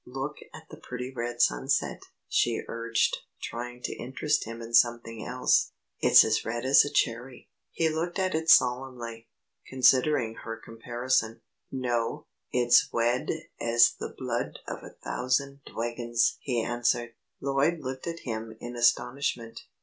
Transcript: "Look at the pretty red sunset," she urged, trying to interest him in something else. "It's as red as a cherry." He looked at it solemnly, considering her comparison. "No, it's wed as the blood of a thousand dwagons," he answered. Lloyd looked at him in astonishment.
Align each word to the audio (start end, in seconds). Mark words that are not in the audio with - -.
"Look 0.07 0.37
at 0.51 0.67
the 0.71 0.77
pretty 0.77 1.13
red 1.15 1.43
sunset," 1.43 2.01
she 2.27 2.63
urged, 2.67 3.17
trying 3.39 3.83
to 3.83 3.95
interest 3.95 4.45
him 4.45 4.59
in 4.59 4.73
something 4.73 5.23
else. 5.23 5.73
"It's 5.99 6.23
as 6.25 6.43
red 6.43 6.65
as 6.65 6.83
a 6.83 6.89
cherry." 6.89 7.51
He 7.69 7.87
looked 7.87 8.17
at 8.17 8.33
it 8.33 8.49
solemnly, 8.49 9.29
considering 9.67 10.37
her 10.43 10.57
comparison. 10.59 11.41
"No, 11.71 12.25
it's 12.51 12.91
wed 12.91 13.29
as 13.59 13.91
the 13.93 14.09
blood 14.17 14.57
of 14.67 14.79
a 14.81 14.89
thousand 15.03 15.61
dwagons," 15.67 16.37
he 16.39 16.63
answered. 16.63 17.13
Lloyd 17.39 17.77
looked 17.81 18.07
at 18.07 18.21
him 18.21 18.57
in 18.59 18.75
astonishment. 18.75 19.65